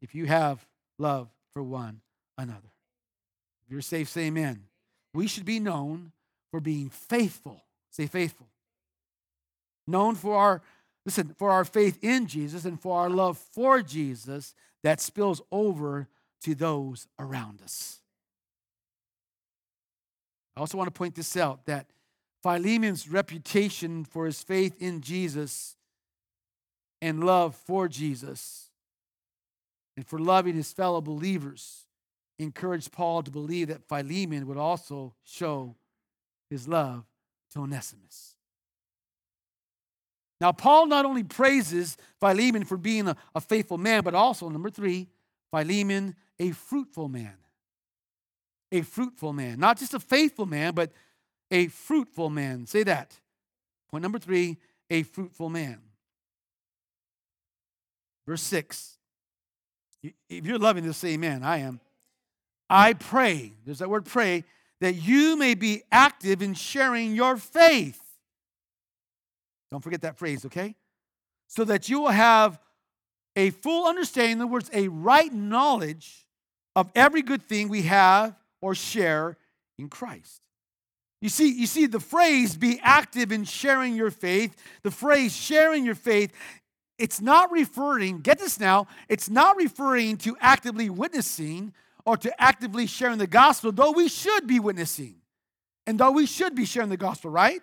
[0.00, 0.64] If you have
[1.00, 2.02] love for one
[2.36, 2.70] another.
[3.68, 4.62] If you're safe, say amen.
[5.12, 6.12] We should be known
[6.50, 7.64] for being faithful.
[7.90, 8.46] Say faithful.
[9.86, 10.62] Known for our,
[11.04, 16.08] listen, for our faith in Jesus and for our love for Jesus that spills over
[16.44, 18.00] to those around us.
[20.56, 21.88] I also want to point this out that
[22.42, 25.76] Philemon's reputation for his faith in Jesus
[27.02, 28.70] and love for Jesus
[29.94, 31.87] and for loving his fellow believers
[32.38, 35.74] encouraged Paul to believe that Philemon would also show
[36.50, 37.04] his love
[37.52, 38.36] to Onesimus.
[40.40, 44.70] Now, Paul not only praises Philemon for being a, a faithful man, but also, number
[44.70, 45.08] three,
[45.50, 47.34] Philemon, a fruitful man.
[48.70, 49.58] A fruitful man.
[49.58, 50.92] Not just a faithful man, but
[51.50, 52.66] a fruitful man.
[52.66, 53.18] Say that.
[53.90, 54.58] Point number three,
[54.90, 55.80] a fruitful man.
[58.26, 58.98] Verse 6.
[60.28, 61.42] If you're loving this, say amen.
[61.42, 61.80] I am.
[62.68, 64.44] I pray, there's that word pray,
[64.80, 68.00] that you may be active in sharing your faith.
[69.70, 70.74] Don't forget that phrase, okay?
[71.48, 72.60] So that you will have
[73.36, 76.26] a full understanding, in other words, a right knowledge
[76.76, 79.36] of every good thing we have or share
[79.78, 80.40] in Christ.
[81.20, 85.84] You see, you see, the phrase be active in sharing your faith, the phrase sharing
[85.84, 86.32] your faith
[86.98, 91.72] it's not referring, get this now, it's not referring to actively witnessing
[92.08, 95.16] or to actively sharing the gospel, though we should be witnessing
[95.86, 97.60] and though we should be sharing the gospel, right?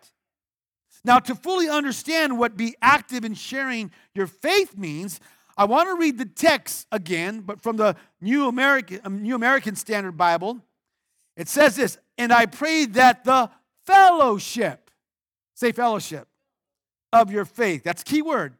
[1.03, 5.19] Now, to fully understand what be active in sharing your faith means,
[5.57, 9.75] I want to read the text again, but from the New American, um, New American
[9.75, 10.59] Standard Bible.
[11.35, 13.49] It says this, and I pray that the
[13.87, 14.91] fellowship,
[15.55, 16.27] say fellowship,
[17.11, 18.57] of your faith, that's key word,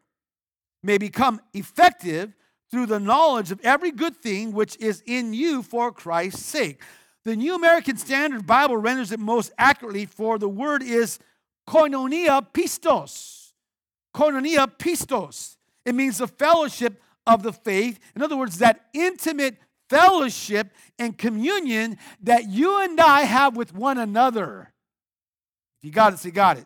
[0.82, 2.34] may become effective
[2.72, 6.82] through the knowledge of every good thing which is in you for Christ's sake.
[7.24, 11.20] The New American Standard Bible renders it most accurately, for the word is
[11.68, 13.54] koinonia pistos.
[14.16, 15.58] Koinonia pistos.
[15.86, 18.00] It means the fellowship of the faith.
[18.16, 19.58] In other words, that intimate
[19.90, 24.74] fellowship and communion that you and I have with one another.
[25.80, 26.66] If you got it, say, got it.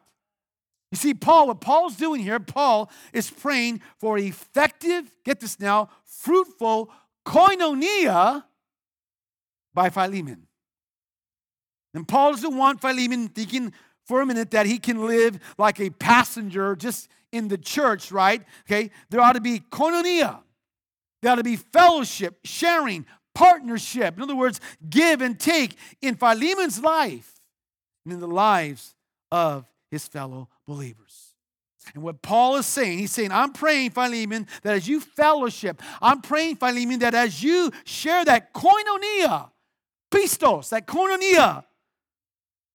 [0.92, 5.90] You see, Paul, what Paul's doing here, Paul is praying for effective, get this now,
[6.06, 6.90] fruitful
[7.26, 8.44] koinonia
[9.74, 10.48] by Philemon.
[11.94, 13.74] And Paul doesn't want Philemon thinking
[14.06, 18.42] for a minute that he can live like a passenger just in the church, right?
[18.66, 20.40] Okay, there ought to be koinonia.
[21.22, 24.18] There ought to be fellowship, sharing, partnership.
[24.18, 27.40] In other words, give and take in Philemon's life
[28.06, 28.96] and in the lives
[29.32, 31.34] of his fellow believers.
[31.96, 36.22] And what Paul is saying, he's saying, I'm praying, Philemon, that as you fellowship, I'm
[36.22, 39.50] praying, Philemon, that as you share that koinonia,
[40.12, 41.64] pistos, that koinonia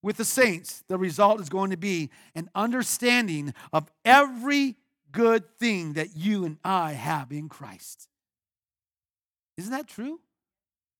[0.02, 4.76] with the saints, the result is going to be an understanding of every
[5.12, 8.08] good thing that you and I have in Christ.
[9.56, 10.18] Isn't that true?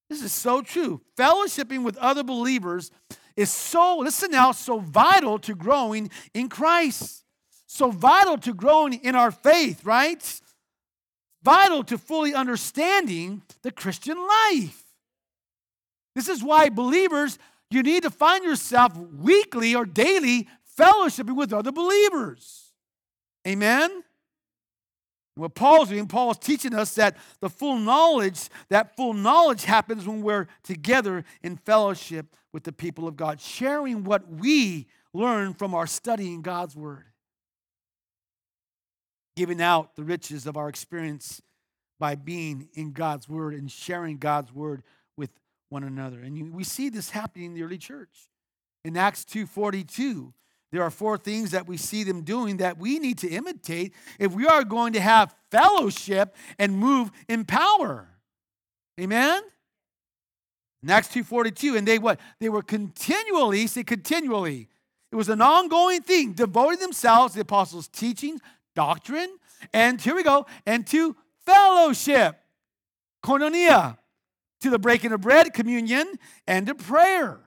[0.09, 1.01] This is so true.
[1.17, 2.91] Fellowshipping with other believers
[3.37, 7.25] is so, listen now, so vital to growing in Christ.
[7.67, 10.41] So vital to growing in our faith, right?
[11.43, 14.83] Vital to fully understanding the Christian life.
[16.15, 17.39] This is why believers,
[17.71, 22.73] you need to find yourself weekly or daily fellowshipping with other believers.
[23.47, 24.05] Amen?
[25.37, 30.07] What Paul's doing, Paul is teaching us that the full knowledge, that full knowledge happens
[30.07, 35.75] when we're together in fellowship with the people of God, sharing what we learn from
[35.75, 37.07] our studying God's word.
[39.37, 41.43] Giving out the riches of our experience
[41.99, 44.85] by being in God's word and sharing God's word
[45.17, 45.31] with
[45.69, 46.21] one another.
[46.21, 48.29] And we see this happening in the early church.
[48.85, 50.33] In Acts 2:42,
[50.75, 54.33] there are four things that we see them doing that we need to imitate if
[54.33, 58.09] we are going to have fellowship and move in power.
[59.01, 59.41] Amen?
[60.83, 62.19] In Acts 2.42, and they what?
[62.41, 64.69] They were continually, say continually.
[65.13, 68.41] It was an ongoing thing, devoting themselves to the apostles' teaching,
[68.75, 69.33] doctrine,
[69.73, 71.15] and here we go, and to
[71.47, 72.41] fellowship,
[73.25, 73.97] koinonia,
[74.63, 76.15] to the breaking of bread, communion,
[76.49, 77.39] and to prayer.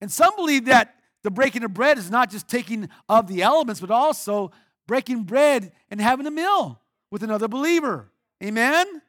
[0.00, 3.80] And some believe that the breaking of bread is not just taking of the elements,
[3.80, 4.50] but also
[4.86, 6.80] breaking bread and having a meal
[7.10, 8.10] with another believer.
[8.42, 9.02] Amen?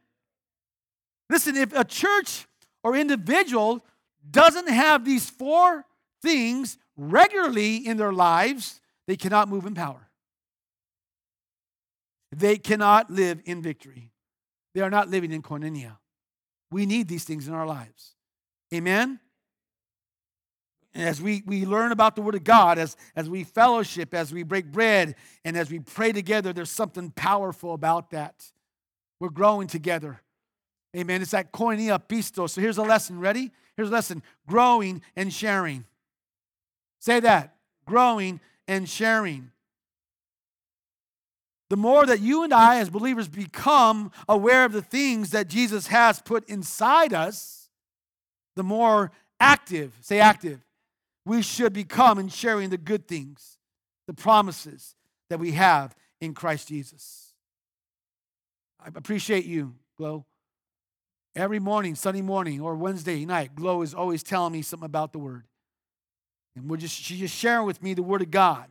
[1.29, 2.45] Listen, if a church
[2.83, 3.83] or individual
[4.29, 5.85] doesn't have these four
[6.21, 10.09] things regularly in their lives, they cannot move in power.
[12.31, 14.11] They cannot live in victory.
[14.73, 15.97] They are not living in koinonia.
[16.71, 18.15] We need these things in our lives.
[18.73, 19.19] Amen?
[20.95, 24.43] As we, we learn about the Word of God, as, as we fellowship, as we
[24.43, 28.51] break bread, and as we pray together, there's something powerful about that.
[29.19, 30.21] We're growing together.
[30.95, 31.21] Amen.
[31.21, 32.47] It's that koinonia pisto.
[32.47, 33.19] So here's a lesson.
[33.19, 33.51] Ready?
[33.75, 35.85] Here's a lesson growing and sharing.
[36.99, 39.51] Say that growing and sharing.
[41.69, 45.87] The more that you and I, as believers, become aware of the things that Jesus
[45.87, 47.69] has put inside us,
[48.55, 50.63] the more active, say active,
[51.25, 53.57] we should become in sharing the good things,
[54.07, 54.95] the promises
[55.29, 57.33] that we have in Christ Jesus.
[58.83, 60.25] I appreciate you, Glow.
[61.35, 65.19] Every morning, Sunday morning or Wednesday night, Glow is always telling me something about the
[65.19, 65.45] Word.
[66.55, 68.67] And we're just, she's just sharing with me the Word of God.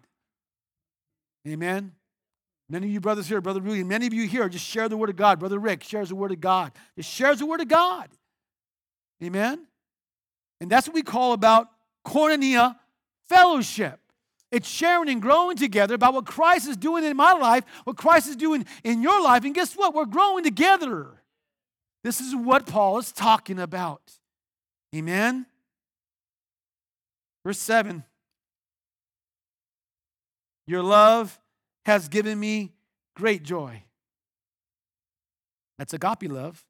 [1.48, 1.92] Amen.
[2.68, 5.10] Many of you brothers here, Brother Rudy, many of you here just share the Word
[5.10, 5.40] of God.
[5.40, 6.72] Brother Rick shares the Word of God.
[6.96, 8.08] Just shares the Word of God.
[9.22, 9.66] Amen.
[10.60, 11.68] And that's what we call about
[12.04, 12.76] koinonia
[13.28, 14.00] fellowship.
[14.50, 18.28] It's sharing and growing together about what Christ is doing in my life, what Christ
[18.28, 19.44] is doing in your life.
[19.44, 19.94] And guess what?
[19.94, 21.22] We're growing together.
[22.04, 24.02] This is what Paul is talking about.
[24.94, 25.46] Amen.
[27.44, 28.04] Verse 7
[30.66, 31.40] Your love
[31.86, 32.72] has given me
[33.14, 33.84] great joy.
[35.78, 36.64] That's agape love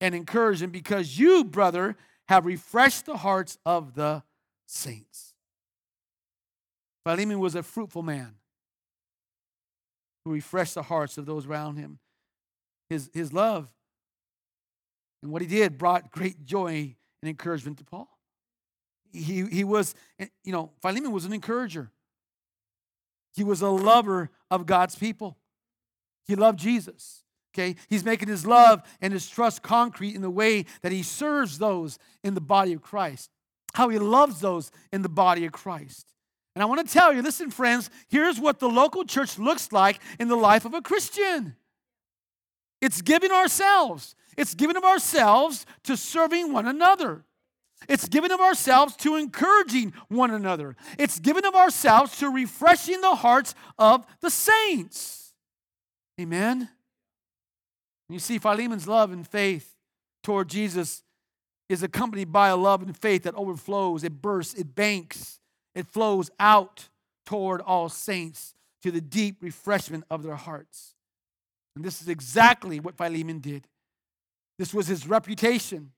[0.00, 1.96] and encouragement because you, brother,
[2.28, 4.22] have refreshed the hearts of the
[4.68, 5.34] saints.
[7.04, 8.34] Philemon was a fruitful man
[10.24, 11.98] who refreshed the hearts of those around him.
[12.90, 13.70] His, his love
[15.22, 18.08] and what he did brought great joy and encouragement to Paul.
[19.12, 19.94] He, he was,
[20.44, 21.90] you know, Philemon was an encourager.
[23.34, 25.38] He was a lover of God's people.
[26.26, 27.24] He loved Jesus.
[27.54, 27.76] Okay?
[27.88, 31.98] He's making his love and his trust concrete in the way that he serves those
[32.22, 33.30] in the body of Christ,
[33.78, 36.12] how he loves those in the body of Christ.
[36.56, 40.00] And I want to tell you listen, friends, here's what the local church looks like
[40.18, 41.54] in the life of a Christian
[42.82, 47.24] it's giving ourselves, it's giving of ourselves to serving one another.
[47.88, 50.74] It's giving of ourselves to encouraging one another.
[50.98, 55.32] It's giving of ourselves to refreshing the hearts of the saints.
[56.20, 56.68] Amen.
[58.08, 59.76] You see, Philemon's love and faith
[60.24, 61.04] toward Jesus
[61.68, 65.38] is accompanied by a love and faith that overflows, it bursts, it banks,
[65.74, 66.88] it flows out
[67.26, 70.94] toward all saints to the deep refreshment of their hearts.
[71.76, 73.68] And this is exactly what Philemon did.
[74.58, 75.92] This was his reputation.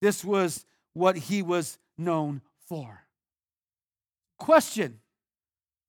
[0.00, 3.04] This was what he was known for.
[4.38, 5.00] Question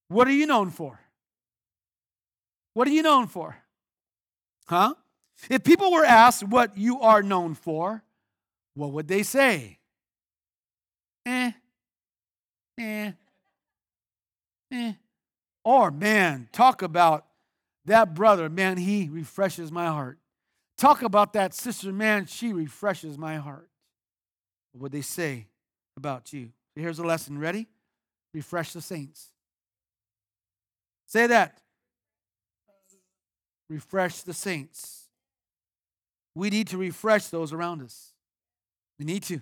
[0.07, 0.99] What are you known for?
[2.73, 3.57] What are you known for?
[4.67, 4.95] Huh?
[5.49, 8.03] If people were asked what you are known for,
[8.75, 9.79] what would they say?
[11.25, 11.51] Eh,
[12.79, 13.11] eh,
[14.71, 14.93] eh.
[15.63, 17.25] Or, man, talk about
[17.85, 20.17] that brother, man, he refreshes my heart.
[20.77, 23.69] Talk about that sister, man, she refreshes my heart.
[24.71, 25.47] What would they say
[25.97, 26.51] about you?
[26.75, 27.37] Here's a lesson.
[27.37, 27.67] Ready?
[28.33, 29.27] Refresh the saints.
[31.05, 31.59] Say that.
[33.69, 35.09] Refresh the saints.
[36.33, 38.10] We need to refresh those around us.
[39.01, 39.41] We need to.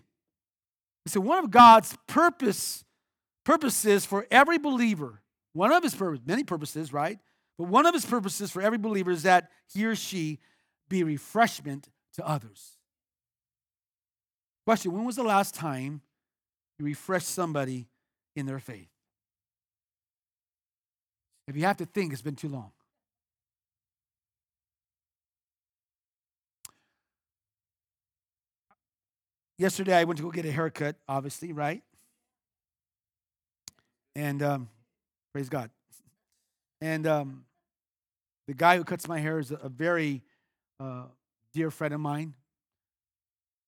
[1.05, 2.86] So one of God's purpose
[3.43, 7.20] purposes for every believer, one of his purposes, many purposes, right?
[7.57, 10.39] But one of his purposes for every believer is that he or she
[10.88, 12.78] be refreshment to others.
[14.66, 15.99] Question When was the last time
[16.78, 17.89] you refreshed somebody
[18.38, 18.88] in their faith?
[21.49, 22.72] If you have to think, it's been too long.
[29.60, 31.84] Yesterday, I went to go get a haircut, obviously, right?
[34.16, 34.70] And um,
[35.34, 35.70] praise God.
[36.80, 37.43] And um,
[38.47, 40.22] the guy who cuts my hair is a, very
[40.80, 41.03] uh,
[41.53, 42.36] dear friend of mine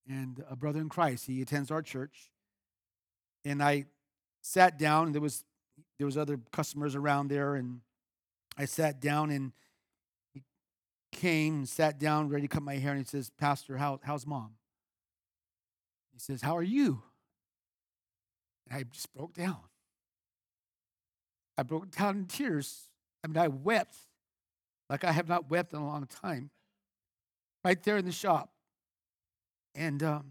[0.10, 1.28] and a brother in Christ.
[1.28, 2.32] He attends our church.
[3.44, 3.88] And I
[4.42, 5.44] sat down, and there was
[5.98, 7.82] there was other customers around there, and
[8.58, 9.52] I sat down, and
[10.34, 10.42] he
[11.12, 14.26] came and sat down, ready to cut my hair, and he says, "Pastor, how, how's
[14.26, 14.52] mom?"
[16.22, 17.02] Says, How are you?
[18.70, 19.58] And I just broke down.
[21.58, 22.84] I broke down in tears.
[23.24, 23.96] I mean, I wept
[24.88, 26.52] like I have not wept in a long time,
[27.66, 28.52] right there in the shop.
[29.74, 30.26] And um,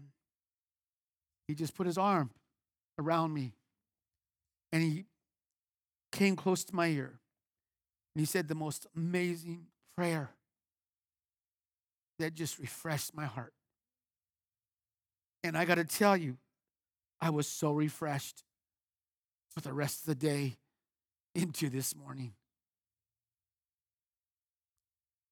[1.47, 2.29] he just put his arm
[2.97, 3.53] around me
[4.71, 5.05] and he
[6.13, 7.19] came close to my ear.
[8.15, 9.65] And he said the most amazing
[9.97, 10.29] prayer
[12.19, 13.53] that just refreshed my heart.
[15.43, 16.37] And I got to tell you,
[17.19, 18.43] I was so refreshed
[19.49, 20.57] for the rest of the day
[21.35, 22.33] into this morning.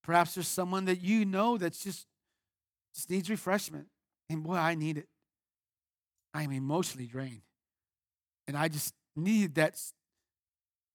[0.04, 2.08] Perhaps there's someone that you know that's just
[2.94, 3.88] just needs refreshment.
[4.30, 5.08] And boy, I need it.
[6.34, 7.42] I am emotionally drained.
[8.48, 9.80] And I just need that,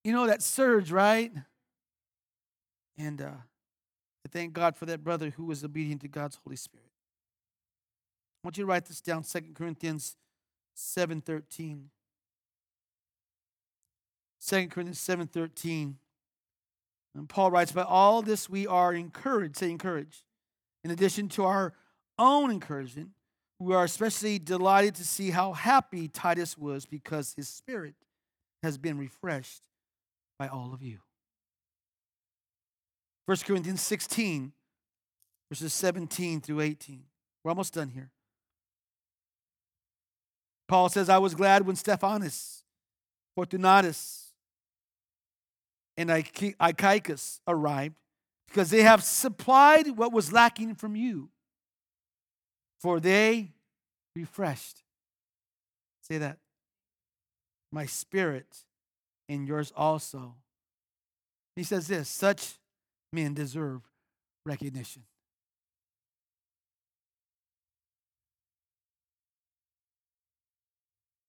[0.03, 1.33] you know, that surge, right?
[2.99, 6.91] And uh, I thank God for that brother who was obedient to God's Holy Spirit.
[8.45, 10.17] I want you to write this down, 2 Corinthians
[10.77, 11.85] 7.13.
[14.47, 15.95] 2 Corinthians 7.13.
[17.15, 20.25] And Paul writes, By all this we are encouraged, say encouraged.
[20.85, 21.73] In addition to our
[22.19, 23.13] own encouragement,
[23.59, 27.95] we are especially delighted to see how happy Titus was because his spirit
[28.63, 29.63] has been refreshed
[30.39, 30.99] by all of you.
[33.25, 34.53] 1 Corinthians 16,
[35.49, 37.05] verses 17 through 18.
[37.43, 38.11] We're almost done here.
[40.69, 42.63] Paul says, I was glad when Stephanas,
[43.35, 44.33] Fortunatus,
[45.97, 47.95] and Achaicus arrived
[48.49, 51.29] because they have supplied what was lacking from you.
[52.81, 53.53] For they
[54.15, 54.83] refreshed.
[56.03, 56.39] Say that.
[57.73, 58.47] My spirit
[59.29, 60.35] and yours also.
[61.57, 62.55] He says this such
[63.13, 63.83] men deserve
[64.45, 65.05] recognition.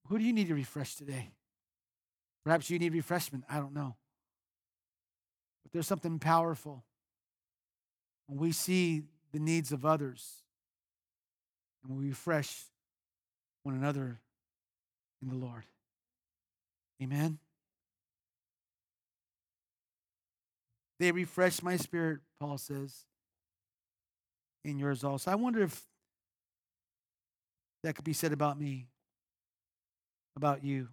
[0.08, 1.32] Who do you need to refresh today?
[2.44, 3.44] Perhaps you need refreshment.
[3.50, 3.96] I don't know.
[5.64, 6.84] But there's something powerful
[8.28, 10.44] when we see the needs of others
[11.84, 12.66] and we refresh
[13.64, 14.20] one another
[15.22, 15.64] in the Lord.
[17.02, 17.40] Amen.
[21.00, 23.06] They refresh my spirit, Paul says.
[24.64, 25.32] in yours also.
[25.32, 25.84] I wonder if
[27.84, 28.88] that could be said about me,
[30.36, 30.90] about you.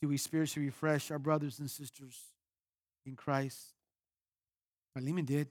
[0.00, 2.20] Do we spiritually refresh our brothers and sisters
[3.06, 3.74] in Christ?
[4.94, 5.48] Philemon did.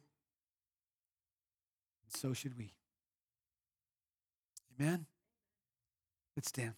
[2.03, 2.71] And so should we.
[4.79, 5.05] Amen.
[6.35, 6.73] Let's stand.